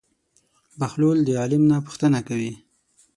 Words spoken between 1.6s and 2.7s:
نه پوښتنه کوي.